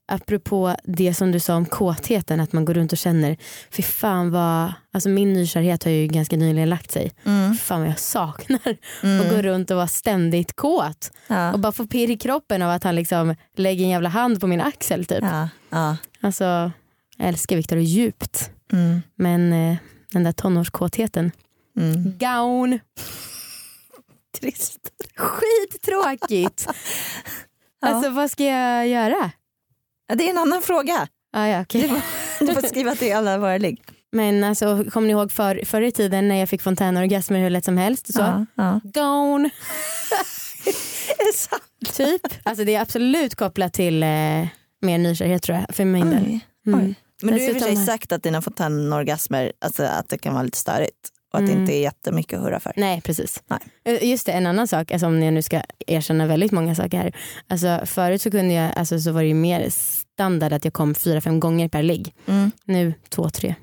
[0.07, 3.37] apropå det som du sa om kåtheten, att man går runt och känner,
[3.71, 7.11] fy fan vad, alltså min nykärhet har ju ganska nyligen lagt sig.
[7.25, 7.55] Mm.
[7.55, 11.11] Fan vad jag saknar att gå runt och vara ständigt kåt.
[11.27, 11.53] Ja.
[11.53, 14.47] Och bara få pirr i kroppen av att han liksom lägger en jävla hand på
[14.47, 15.23] min axel typ.
[15.23, 15.49] Ja.
[15.69, 15.97] Ja.
[16.21, 16.71] Alltså,
[17.17, 18.51] jag älskar Viktor djupt.
[18.73, 19.01] Mm.
[19.15, 19.77] Men eh,
[20.11, 21.31] den där tonårskåtheten,
[21.77, 22.17] Mm.
[22.17, 22.79] Gaun.
[24.39, 24.79] Trist.
[25.15, 26.67] Skittråkigt.
[27.81, 29.31] Alltså vad ska jag göra?
[30.15, 31.07] Det är en annan fråga.
[31.33, 31.93] Ah, ja, okej.
[32.39, 33.81] Du får skriva till alla våra ligg.
[34.11, 37.65] Men alltså, kommer ni ihåg för, förr i tiden när jag fick fontänorgasmer hur lätt
[37.65, 38.13] som helst?
[38.13, 38.21] Så.
[38.21, 38.79] Ja, ja.
[38.83, 39.45] Gaun.
[41.19, 41.63] Är det sant?
[41.93, 42.21] Typ.
[42.43, 44.47] Alltså, det är absolut kopplat till eh,
[44.81, 46.39] mer nykärhet tror jag för min del.
[46.67, 46.95] Mm.
[47.21, 50.33] Men du har i och för sig sagt att dina fontänorgasmer, alltså att det kan
[50.33, 51.61] vara lite störigt och att det Mm.
[51.61, 52.73] inte är jättemycket att hurra för.
[52.75, 53.43] Nej precis.
[53.47, 53.59] Nej.
[53.83, 56.97] Eh, Just det, en annan sak, alltså, om jag nu ska erkänna väldigt många saker
[56.97, 57.15] här.
[57.47, 60.95] Alltså, förut så, kunde jag, alltså, så var det ju mer standard att jag kom
[60.95, 62.13] fyra, fem gånger per ligg.
[62.27, 62.51] Mm.
[62.63, 63.55] Nu två, tre.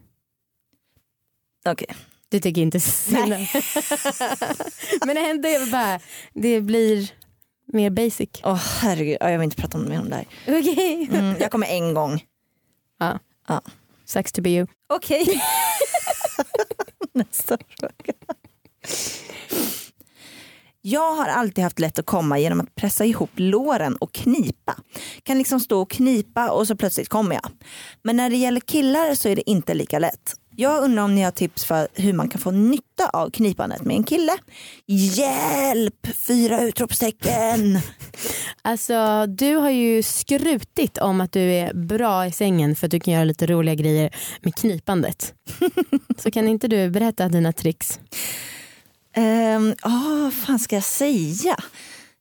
[1.69, 1.89] Okej.
[2.29, 3.29] Du tycker inte synd
[5.07, 6.01] Men jag vill bara,
[6.35, 7.11] det blir
[7.73, 8.29] mer basic.
[8.45, 10.27] Åh herregud, Ja, jag vill inte prata mer om det här.
[10.59, 11.09] Okej.
[11.13, 12.25] Mm, jag kommer en gång.
[12.99, 13.19] Ja.
[13.49, 13.61] Ja.
[14.05, 14.67] Sucks to be you.
[14.89, 15.27] Okej.
[17.17, 18.15] Nästa fråga.
[20.83, 24.77] Jag har alltid haft lätt att komma genom att pressa ihop låren och knipa.
[25.23, 27.51] Kan liksom stå och knipa och så plötsligt kommer jag.
[28.03, 30.35] Men när det gäller killar så är det inte lika lätt.
[30.59, 33.97] Jag undrar om ni har tips för hur man kan få nytta av knipandet med
[33.97, 34.33] en kille.
[34.87, 36.07] Hjälp!
[36.27, 37.79] Fyra utropstecken!
[38.63, 43.01] Alltså du har ju skrutit om att du är bra i sängen för att du
[43.01, 45.35] kan göra lite roliga grejer med knipandet.
[46.19, 48.01] Så kan inte du berätta dina tricks?
[49.17, 51.57] Um, oh, vad fan ska jag säga?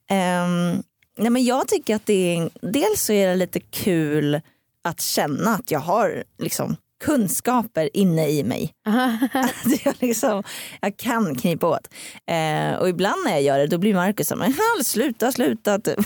[0.10, 0.84] Ehm,
[1.18, 4.42] nej men jag tycker att det är, dels så är det lite kul
[4.84, 8.74] att känna att jag har liksom, kunskaper inne i mig.
[9.34, 10.44] Att jag, liksom,
[10.82, 11.88] jag kan knipa åt.
[12.28, 15.80] Eh, och ibland när jag gör det då blir Markus som "Hall, sluta, sluta.
[15.80, 16.00] Typ.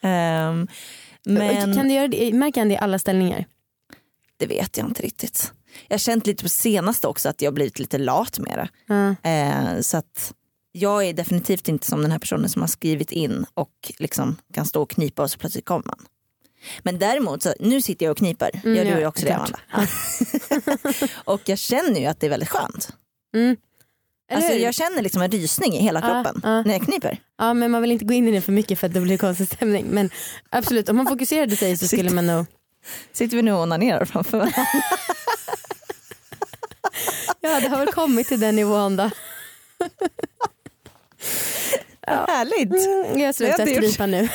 [0.00, 0.68] Ehm,
[1.24, 3.44] men Kan du göra det, märker han det i alla ställningar?
[4.36, 5.52] det vet jag inte riktigt.
[5.88, 8.94] Jag har känt lite på senaste också att jag blivit lite lat med det.
[8.94, 9.30] Ja.
[9.30, 10.34] Eh, så att
[10.72, 14.66] jag är definitivt inte som den här personen som har skrivit in och liksom kan
[14.66, 15.98] stå och knipa och så plötsligt kommer man.
[16.82, 18.50] Men däremot, så, nu sitter jag och kniper.
[18.64, 19.34] Mm, Gör du ja, också det.
[19.34, 19.58] Amanda?
[21.24, 22.88] och jag känner ju att det är väldigt skönt.
[23.34, 23.56] Mm.
[24.32, 26.62] Alltså, jag känner liksom en rysning i hela Ja, kroppen ja.
[26.62, 27.18] när jag kniper.
[27.38, 29.18] Ja men man vill inte gå in i det för mycket för att det blir
[29.18, 29.86] konstig stämning.
[29.86, 30.10] Men
[30.50, 32.46] absolut, om man fokuserade sig så skulle man nog...
[33.12, 34.56] Sitter vi nu och onanerar framför varandra?
[37.40, 39.10] Ja det har väl kommit till den nivån då.
[42.06, 42.86] Härligt.
[42.86, 44.28] Mm, Jag slutar strypa nu.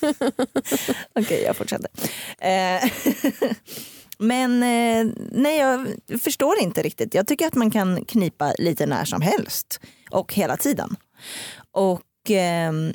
[1.14, 1.90] Okej, jag fortsätter.
[2.38, 2.90] Eh,
[4.18, 5.86] Men eh, nej, jag
[6.22, 7.14] förstår inte riktigt.
[7.14, 9.80] Jag tycker att man kan knipa lite när som helst
[10.10, 10.96] och hela tiden.
[11.70, 12.92] Och ehm,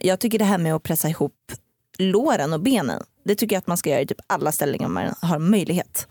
[0.00, 1.52] jag tycker det här med att pressa ihop
[1.98, 5.14] låren och benen, det tycker jag att man ska göra i typ alla ställningar man
[5.22, 6.08] har möjlighet.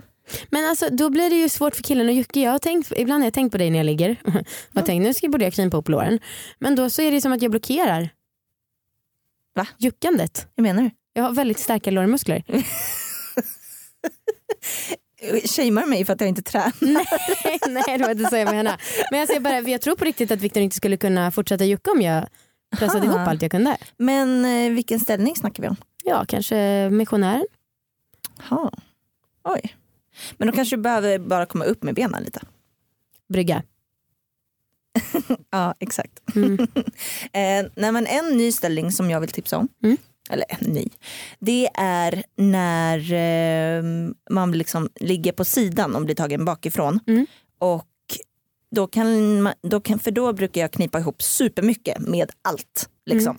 [0.49, 2.39] Men alltså då blir det ju svårt för killen och Jocke.
[2.39, 4.15] Jag har tänkt, ibland har jag tänkt på dig när jag ligger
[4.75, 6.19] och tänkt nu ska borde jag knipa upp låren.
[6.59, 8.09] Men då så är det som att jag blockerar
[9.57, 9.67] Va?
[9.77, 10.47] juckandet.
[10.55, 10.91] Hur menar?
[11.13, 12.43] Jag har väldigt starka lårmuskler.
[15.47, 16.73] Shamear mig för att jag inte tränar?
[16.81, 18.77] nej, nej det var inte så jag menade.
[19.11, 21.91] Men jag, säger bara, jag tror på riktigt att Viktor inte skulle kunna fortsätta jucka
[21.91, 22.27] om jag
[22.77, 23.15] pressade Aha.
[23.15, 23.77] ihop allt jag kunde.
[23.97, 25.75] Men eh, vilken ställning snackar vi om?
[26.03, 27.45] Ja, kanske missionären.
[28.49, 28.71] Ha.
[29.43, 29.75] Oj.
[30.37, 32.41] Men då kanske du behöver bara komma upp med benen lite.
[33.29, 33.63] Brygga.
[35.51, 36.35] Ja, exakt.
[36.35, 36.53] Mm.
[37.33, 39.97] eh, nej, men en ny ställning som jag vill tipsa om, Mm.
[40.29, 40.87] eller en ny,
[41.39, 43.83] det är när eh,
[44.29, 46.99] man liksom ligger på sidan och blir tagen bakifrån.
[47.07, 47.25] Mm.
[47.59, 47.87] Och
[48.75, 52.89] då kan man, då kan, för då brukar jag knipa ihop supermycket med allt.
[53.05, 53.37] Liksom.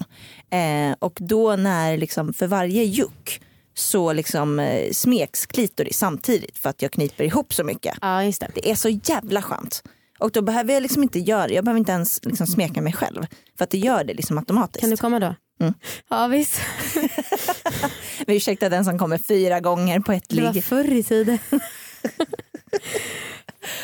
[0.50, 0.90] Mm.
[0.90, 3.40] Eh, och då när liksom, för varje juck
[3.74, 7.98] så liksom, eh, smeks klitoris samtidigt för att jag kniper ihop så mycket.
[8.00, 8.48] Ja, det.
[8.54, 9.82] Det är så jävla skönt.
[10.18, 13.26] Och då behöver jag liksom inte göra, jag behöver inte ens liksom smeka mig själv.
[13.58, 14.80] För att det gör det liksom automatiskt.
[14.80, 15.34] Kan du komma då?
[15.60, 15.74] Mm.
[16.08, 16.60] Ja visst,
[18.26, 20.64] Men ursäkta den som kommer fyra gånger på ett det var ligg.
[20.64, 21.38] förr i tiden.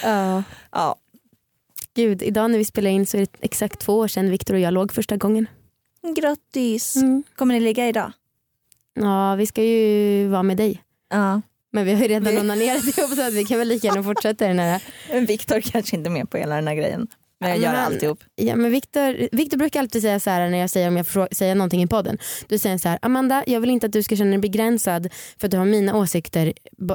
[0.02, 0.42] ja.
[0.72, 0.96] Ja.
[1.94, 4.60] Gud, idag när vi spelar in så är det exakt två år sedan Viktor och
[4.60, 5.46] jag låg första gången.
[6.16, 6.96] Grattis.
[6.96, 7.22] Mm.
[7.36, 8.12] Kommer ni ligga idag?
[8.94, 10.82] Ja, vi ska ju vara med dig.
[11.10, 11.42] Ja.
[11.74, 14.02] Men vi har ju redan Vi- onanerat ihop så att vi kan väl lika gärna
[14.02, 14.82] fortsätta den här.
[15.26, 17.06] Viktor kanske inte är med på hela den här grejen.
[17.40, 18.18] Men jag Ja, gör men alltihop.
[18.34, 21.28] Ja, men Viktor, Viktor brukar alltid säga så här när jag säger om jag får
[21.34, 22.18] säga någonting i podden.
[22.48, 25.08] Du säger så här, Amanda jag vill inte att du ska känna dig begränsad
[25.38, 26.52] för att du har mina åsikter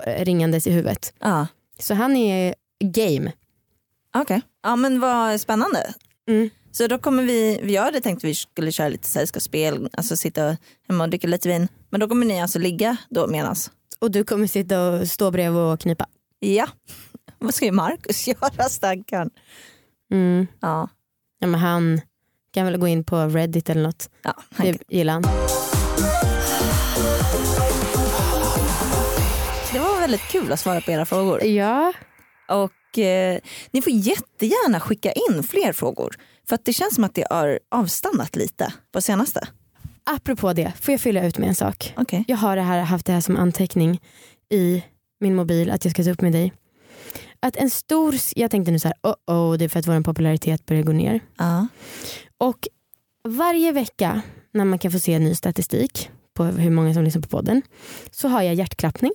[0.07, 1.13] ringandes i huvudet.
[1.19, 1.47] Ja.
[1.79, 3.31] Så han är game.
[4.15, 4.41] Okej.
[4.63, 5.93] Ja men vad spännande.
[6.29, 6.49] Mm.
[6.71, 10.57] Så då kommer vi, vi hade tänkt att vi skulle köra lite sällskapsspel, alltså sitta
[10.87, 11.67] hemma och dricka lite vin.
[11.89, 13.71] Men då kommer ni alltså ligga då medans?
[14.01, 16.05] Och du kommer sitta och stå bredvid och knipa.
[16.39, 16.67] Ja.
[17.39, 19.29] Vad ska ju Marcus göra stackarn?
[20.11, 20.47] Mm.
[20.59, 20.89] Ja.
[21.39, 22.01] Ja, men han
[22.53, 24.09] kan väl gå in på Reddit eller något.
[24.23, 25.21] ja han Det gillar han.
[29.71, 31.43] Det var väldigt kul att svara på era frågor.
[31.43, 31.93] Ja.
[32.47, 33.39] Och eh,
[33.71, 36.15] ni får jättegärna skicka in fler frågor.
[36.49, 39.47] För att det känns som att det har avstannat lite på senaste.
[40.11, 41.93] Apropå det, får jag fylla ut med en sak?
[41.97, 42.23] Okej.
[42.27, 44.01] Jag har det här, haft det här som anteckning
[44.49, 44.83] i
[45.19, 46.53] min mobil att jag ska ta upp med dig.
[47.39, 50.03] Att en stor, jag tänkte nu så här, oh oh, det är för att vår
[50.03, 51.19] popularitet börjar gå ner.
[51.37, 51.67] Ja.
[52.37, 52.67] Och
[53.23, 54.21] varje vecka
[54.53, 57.61] när man kan få se ny statistik på hur många som lyssnar på podden
[58.11, 59.11] så har jag hjärtklappning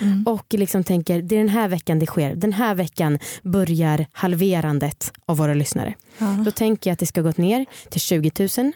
[0.00, 0.24] Mm.
[0.26, 2.34] och liksom tänker det är den här veckan det sker.
[2.34, 5.94] Den här veckan börjar halverandet av våra lyssnare.
[6.18, 6.26] Ja.
[6.44, 8.72] Då tänker jag att det ska gått ner till 20 000.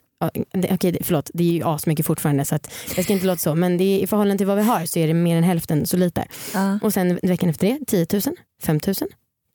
[0.73, 3.55] Okej, det- förlåt, det är ju asmycket fortfarande så att jag ska inte låta så.
[3.55, 5.87] Men det är, i förhållande till vad vi har så är det mer än hälften
[5.87, 6.25] så lite.
[6.55, 6.79] Ja.
[6.83, 8.23] Och sen veckan efter det 10 000,
[8.63, 8.95] 5 000,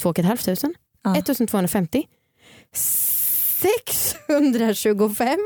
[0.02, 0.38] 2 500,
[1.04, 1.16] Ja.
[1.16, 2.04] 1250,
[2.74, 5.38] 625,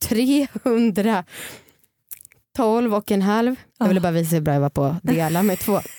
[0.00, 1.24] 300,
[2.56, 3.56] 12 och en halv.
[3.78, 5.80] Jag ville bara visa hur bra jag var på att dela med två.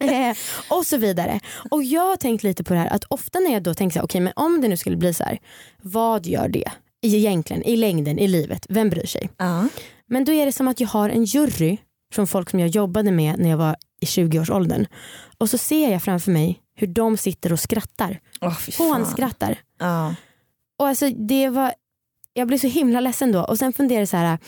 [0.00, 0.36] Eh,
[0.70, 1.40] och så vidare.
[1.70, 3.98] Och jag har tänkt lite på det här att ofta när jag då tänker så
[3.98, 5.38] här, okej men om det nu skulle bli så här,
[5.82, 6.70] vad gör det
[7.02, 8.66] egentligen i längden i livet?
[8.68, 9.30] Vem bryr sig?
[9.36, 9.68] Ja.
[10.06, 11.76] Men då är det som att jag har en jury
[12.12, 14.86] från folk som jag jobbade med när jag var i 20-årsåldern.
[15.38, 18.20] Och så ser jag framför mig hur de sitter och skrattar.
[18.40, 18.86] Fan.
[18.86, 19.58] Hånskrattar.
[19.78, 20.14] Ja.
[20.78, 21.72] Och alltså det var,
[22.32, 23.44] jag blev så himla ledsen då.
[23.44, 24.38] Och sen funderade jag så här,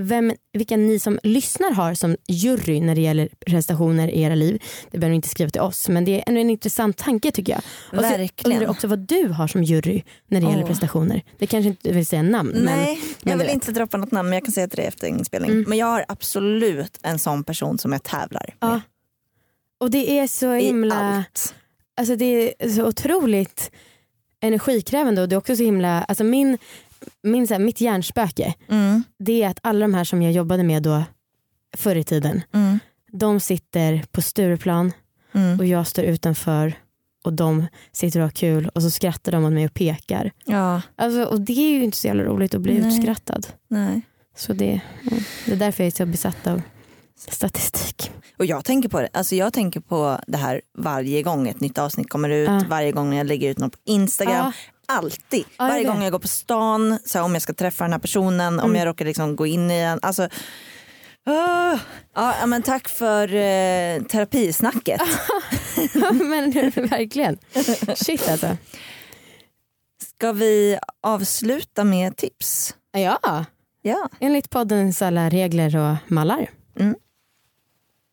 [0.00, 4.62] vem, vilka ni som lyssnar har som jury när det gäller prestationer i era liv.
[4.90, 7.52] Det behöver ni inte skriva till oss men det är ändå en intressant tanke tycker
[7.52, 7.62] jag.
[7.98, 8.52] Och Verkligen.
[8.58, 10.66] undrar också vad du har som jury när det gäller Åh.
[10.68, 11.22] prestationer.
[11.38, 12.52] Det kanske inte vill säga namn.
[12.54, 13.54] Nej, men jag vill vet.
[13.54, 15.50] inte droppa något namn men jag kan säga till dig efter inspelning.
[15.50, 15.64] Mm.
[15.68, 18.68] Men jag har absolut en sån person som jag tävlar Ja.
[18.70, 18.80] med.
[19.80, 21.54] Och det är så I himla, allt.
[21.96, 23.70] alltså det är så otroligt
[24.40, 26.58] energikrävande och det är också så himla, alltså min,
[27.22, 29.04] min så här, mitt hjärnspöke Mm.
[29.18, 31.04] det är att alla de här som jag jobbade med då
[31.76, 32.78] förr i tiden, Mm.
[33.12, 34.92] de sitter på Stureplan
[35.34, 35.58] Mm.
[35.58, 36.74] och jag står utanför
[37.24, 40.30] och de sitter och har kul och så skrattar de åt mig och pekar.
[40.44, 42.88] Ja, Alltså, och det är ju inte så jävla roligt att bli Nej.
[42.88, 43.46] utskrattad.
[43.68, 44.00] nej.
[44.36, 44.80] Så det,
[45.46, 46.62] det är därför jag är så besatt av
[47.30, 48.10] statistik.
[48.38, 51.78] Och jag tänker på det, alltså jag tänker på det här varje gång ett nytt
[51.78, 52.64] avsnitt kommer ut, Ja.
[52.68, 54.34] varje gång jag lägger ut något på Instagram.
[54.36, 54.52] Ja.
[54.88, 55.44] Alltid.
[55.58, 57.98] Jag varje gång jag går på stan, så här, om jag ska träffa den här
[58.00, 58.76] personen, om Mm.
[58.78, 59.98] jag råkar liksom gå in i en.
[60.02, 60.28] Alltså,
[61.26, 61.78] ah.
[62.14, 65.00] ja, men tack för eh, terapisnacket.
[66.12, 66.50] Men
[66.90, 67.38] verkligen.
[67.96, 68.56] Shit alltså.
[70.16, 72.74] Ska vi avsluta med tips?
[72.92, 73.44] Ja,
[73.82, 74.08] Ja.
[74.20, 76.50] enligt poddens alla regler och mallar.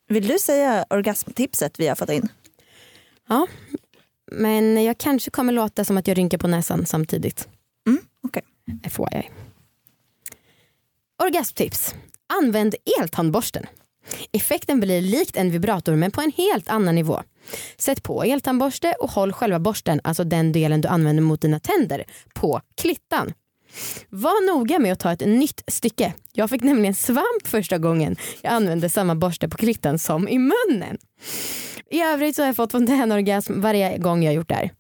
[0.10, 2.29] Vill du säga orgasmtipset vi har fått in?
[3.29, 3.47] Ja,
[4.31, 7.47] men jag kanske kommer låta som att jag rynkar på näsan samtidigt.
[7.87, 8.43] Mm, okej.
[8.83, 9.29] FYI.
[11.23, 11.95] Orgasmtips.
[12.41, 13.65] Använd eltandborsten.
[14.31, 17.21] Effekten blir likt en vibrator men på en helt annan nivå.
[17.77, 22.03] Sätt på eltandborste och håll själva borsten, alltså den delen du använder mot dina tänder,
[22.33, 23.33] på klittan.
[24.10, 26.13] Var noga med att ta ett nytt stycke.
[26.34, 30.97] Jag fick nämligen svamp första gången jag använde samma borste på klittan som i munnen.
[31.89, 34.71] I övrigt så har jag fått fontänorgasm varje gång jag gjort det här.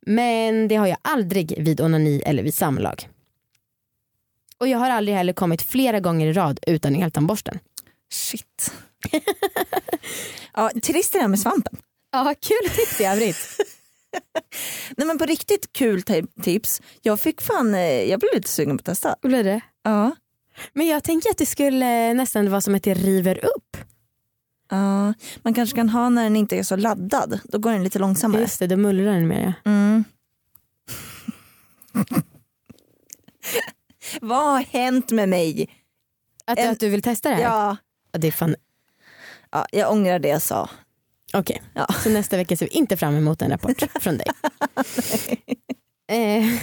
[0.00, 3.08] Men det har jag aldrig vid onani eller vid samlag.
[4.58, 7.58] Och jag har aldrig heller kommit flera gånger i rad utan eltandborsten.
[8.10, 8.72] Shit.
[10.54, 11.76] ja, trist det där med svampen.
[12.12, 13.36] Ja, kul tips i övrigt.
[14.96, 16.82] Nej men på riktigt kul ti- tips.
[17.02, 19.16] Jag fick fan, eh, jag blev lite sugen på att testa.
[19.22, 19.60] Blir det?
[19.82, 20.10] Ja.
[20.72, 23.76] Men jag tänker att det skulle nästan vara som att det river upp.
[24.70, 27.40] Ja, man kanske kan ha när den inte är så laddad.
[27.44, 28.40] Då går den lite långsammare.
[28.42, 29.54] Just det, då mullrar den mer.
[29.64, 30.04] Mm.
[34.20, 35.68] Vad har hänt med mig?
[36.44, 37.42] Att, En- att du vill testa det här?
[37.42, 37.76] Ja,
[38.12, 38.56] Ja, Det är fan...
[39.50, 40.70] ja, jag ångrar det jag sa.
[41.34, 41.86] Okej, Ja.
[42.04, 44.26] så nästa vecka ser vi inte fram emot en rapport från dig.
[46.08, 46.44] Eh,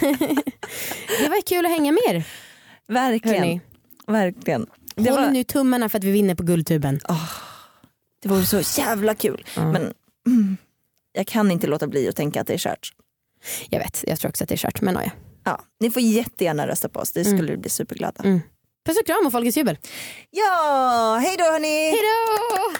[1.20, 2.24] det var kul att hänga med er.
[2.88, 3.60] Verkligen.
[4.06, 4.66] Verkligen.
[4.94, 7.00] Det, Håll var, nu tummarna för att vi vinner på Guldtuben.
[8.22, 9.44] det vore så jävla kul.
[9.56, 9.72] Ja.
[9.72, 9.94] Men
[10.26, 10.56] mm,
[11.12, 12.92] jag kan inte låta bli att tänka att det är kört.
[13.70, 14.80] Jag vet, jag tror också att det är kört.
[14.80, 15.10] Men ja.
[15.44, 17.38] Ja, ni får jättegärna rösta på oss, det Mm.
[17.38, 18.22] skulle vi bli superglada.
[18.24, 18.40] Mm.
[18.86, 19.78] Puss och kram och folkets jubel.
[20.30, 21.84] Ja, hej då hörni!
[21.90, 22.78] Hejdå!